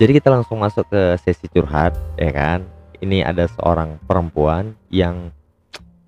[0.00, 2.64] Jadi kita langsung masuk ke sesi curhat, ya kan?
[3.04, 5.28] Ini ada seorang perempuan yang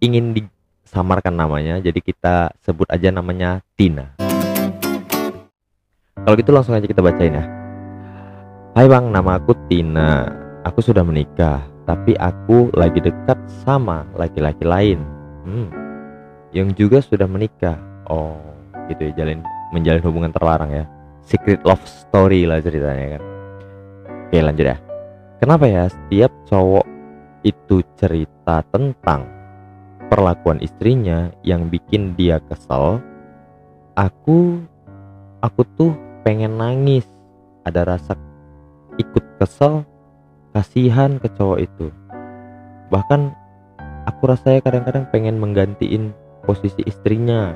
[0.01, 4.17] ingin disamarkan namanya, jadi kita sebut aja namanya Tina.
[6.25, 7.45] Kalau gitu langsung aja kita bacain ya.
[8.73, 10.41] Hai bang, nama aku Tina.
[10.65, 15.05] Aku sudah menikah, tapi aku lagi dekat sama laki-laki lain.
[15.45, 15.69] Hmm,
[16.57, 17.77] yang juga sudah menikah.
[18.09, 18.41] Oh,
[18.89, 19.45] gitu ya, jalin
[19.77, 20.89] menjalin hubungan terlarang ya.
[21.29, 23.42] Secret love story lah ceritanya kan.
[24.33, 24.81] Oke lanjut ya.
[25.45, 26.89] Kenapa ya setiap cowok
[27.45, 29.29] itu cerita tentang
[30.09, 33.05] perlakuan istrinya yang bikin dia kesel,
[33.93, 34.57] aku
[35.45, 35.93] aku tuh
[36.25, 37.05] pengen nangis.
[37.69, 38.17] Ada rasa
[38.97, 39.85] ikut kesel,
[40.57, 41.93] kasihan ke cowok itu.
[42.89, 43.37] Bahkan
[44.09, 46.17] aku rasanya kadang-kadang pengen menggantiin
[46.49, 47.53] posisi istrinya.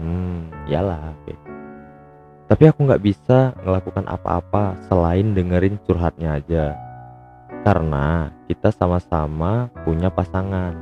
[0.00, 1.47] Hmm, iyalah, oke.
[2.48, 6.72] Tapi aku nggak bisa melakukan apa-apa selain dengerin curhatnya aja.
[7.60, 10.72] Karena kita sama-sama punya pasangan.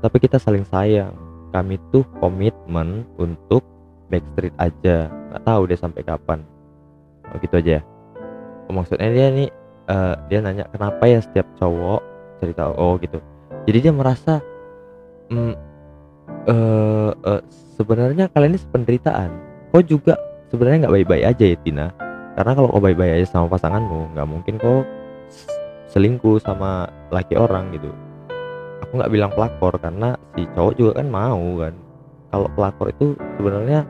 [0.00, 1.12] Tapi kita saling sayang.
[1.52, 3.60] Kami tuh komitmen untuk
[4.08, 5.12] backstreet aja.
[5.12, 6.40] Nggak tahu deh sampai kapan.
[7.28, 7.82] Oh, gitu aja ya.
[8.66, 9.48] Oh, maksudnya dia nih
[9.92, 12.00] uh, dia nanya kenapa ya setiap cowok
[12.40, 13.20] cerita oh gitu.
[13.68, 14.40] Jadi dia merasa
[15.28, 15.52] mm,
[16.48, 17.42] uh, uh,
[17.76, 19.30] sebenarnya kalian ini penderitaan.
[19.68, 20.16] Kau juga
[20.50, 21.86] sebenarnya nggak baik-baik aja ya Tina.
[22.34, 24.82] Karena kalau kau baik-baik aja sama pasanganmu, nggak mungkin kau
[25.90, 27.90] selingkuh sama laki orang gitu.
[28.86, 31.74] Aku nggak bilang pelakor karena si cowok juga kan mau kan.
[32.30, 33.82] Kalau pelakor itu sebenarnya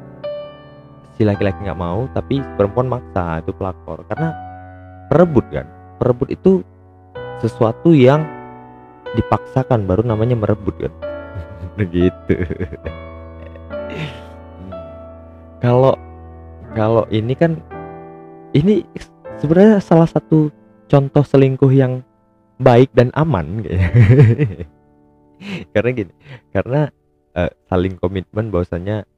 [1.20, 4.32] si laki-laki nggak mau tapi perempuan maksa itu pelakor karena
[5.12, 5.68] perebut kan
[6.00, 6.64] perebut itu
[7.44, 8.24] sesuatu yang
[9.12, 10.88] dipaksakan baru namanya merebut kan
[11.76, 12.40] begitu
[15.60, 15.92] kalau
[16.74, 17.58] kalau ini kan
[18.54, 18.86] ini
[19.38, 20.50] sebenarnya salah satu
[20.90, 22.02] contoh selingkuh yang
[22.60, 23.64] baik dan aman
[25.72, 26.12] karena gini
[26.52, 26.90] karena
[27.34, 29.08] uh, saling komitmen bahwasanya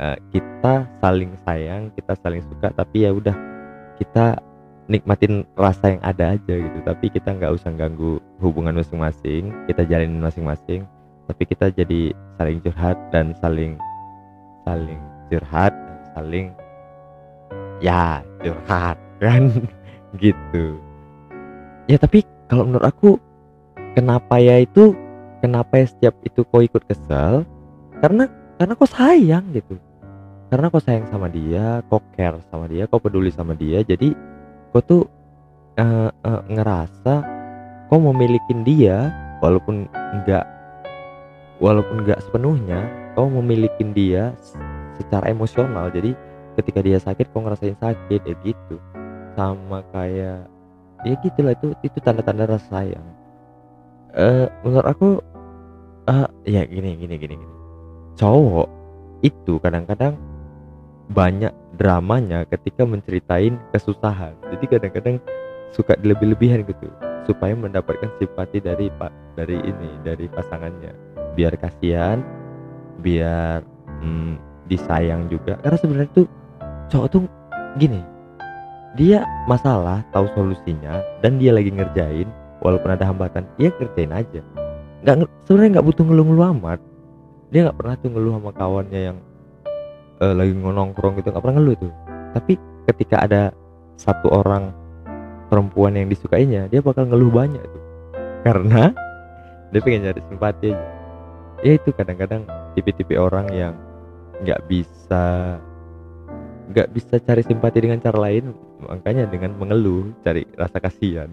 [0.00, 3.36] uh, kita saling sayang kita saling suka tapi ya udah
[4.00, 4.42] kita
[4.84, 6.78] nikmatin rasa yang ada aja gitu.
[6.84, 10.84] Tapi kita nggak usah ganggu hubungan masing-masing kita jalanin masing-masing
[11.24, 13.80] tapi kita jadi saling curhat dan saling
[14.68, 15.00] saling
[15.32, 15.72] curhat
[16.12, 16.52] saling
[17.82, 19.50] ya curhat kan
[20.22, 20.78] gitu.
[21.90, 23.08] Ya tapi kalau menurut aku
[23.94, 24.94] kenapa ya itu
[25.40, 27.42] kenapa ya setiap itu kau ikut kesel?
[27.98, 28.30] Karena
[28.60, 29.76] karena kau sayang gitu.
[30.52, 34.14] Karena kau sayang sama dia kau care sama dia kau peduli sama dia jadi
[34.70, 35.02] kau tuh
[35.80, 37.14] uh, uh, ngerasa
[37.90, 39.10] kau memiliki dia
[39.42, 40.46] walaupun enggak
[41.58, 44.34] walaupun enggak sepenuhnya kau memiliki dia
[44.98, 45.90] secara emosional.
[45.90, 46.14] Jadi
[46.56, 48.76] ketika dia sakit kau ngerasain sakit ya gitu.
[49.34, 50.46] Sama kayak
[51.04, 53.06] ya gitulah itu itu tanda-tanda rasa sayang.
[54.14, 55.08] Uh, menurut aku
[56.06, 57.54] uh, ya gini gini gini gini.
[58.14, 58.68] Cowok
[59.26, 60.14] itu kadang-kadang
[61.10, 64.32] banyak dramanya ketika menceritain kesusahan.
[64.54, 65.16] Jadi kadang-kadang
[65.74, 66.88] suka lebih-lebihan gitu
[67.26, 70.94] supaya mendapatkan simpati dari pak dari ini dari pasangannya.
[71.34, 72.22] Biar kasihan
[73.02, 73.66] biar
[74.00, 74.38] hmm,
[74.70, 75.58] disayang juga.
[75.60, 76.26] Karena sebenarnya tuh
[76.88, 77.22] cowok tuh
[77.80, 78.00] gini
[78.94, 82.30] dia masalah tahu solusinya dan dia lagi ngerjain
[82.62, 84.40] walaupun ada hambatan dia kerjain aja.
[85.02, 86.80] Nggak sebenarnya nggak butuh ngeluh-ngeluh amat.
[87.50, 89.18] Dia nggak pernah tuh ngeluh sama kawannya yang
[90.22, 91.92] uh, lagi nongkrong gitu nggak pernah ngeluh tuh.
[92.38, 92.52] Tapi
[92.88, 93.42] ketika ada
[93.98, 94.70] satu orang
[95.50, 97.82] perempuan yang disukainya dia bakal ngeluh banyak tuh.
[98.46, 98.94] Karena
[99.74, 100.86] dia pengen nyari simpati aja.
[101.66, 102.46] Ya itu kadang-kadang
[102.78, 103.74] tipe-tipe orang yang
[104.46, 105.56] nggak bisa
[106.70, 111.28] nggak bisa cari simpati dengan cara lain makanya dengan mengeluh cari rasa kasihan.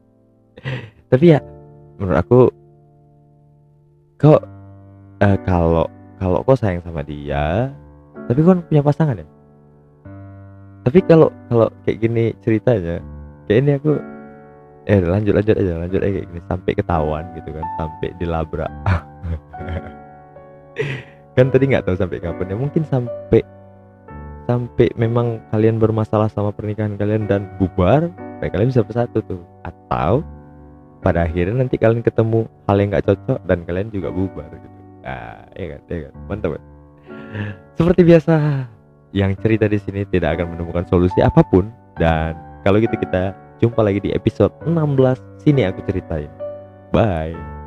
[1.10, 1.40] Tapi ya
[1.98, 2.40] menurut aku
[4.20, 4.42] kok
[5.24, 5.86] uh, kalau
[6.20, 7.72] kalau kau sayang sama dia
[8.28, 9.26] tapi kau punya pasangan ya?
[10.86, 13.02] Tapi kalau kalau kayak gini ceritanya
[13.48, 13.92] kayak ini aku
[14.88, 18.70] eh lanjut lanjut aja lanjut aja kayak gini sampai ketahuan gitu kan sampai dilabrak.
[21.38, 23.40] Kan tadi nggak tahu sampai kapan ya mungkin sampai
[24.50, 28.10] sampai memang kalian bermasalah sama pernikahan kalian dan bubar
[28.42, 29.38] baik kalian bisa bersatu tuh.
[29.62, 30.26] Atau
[31.06, 34.78] pada akhirnya nanti kalian ketemu hal yang nggak cocok dan kalian juga bubar gitu.
[35.06, 36.14] Ah ya kan ya kan?
[36.26, 36.62] Mantap kan?
[37.78, 38.34] Seperti biasa
[39.14, 41.70] yang cerita di sini tidak akan menemukan solusi apa pun.
[41.94, 42.34] Dan
[42.66, 43.30] kalau gitu kita
[43.62, 46.32] jumpa lagi di episode 16 sini aku ceritain.
[46.90, 47.59] Bye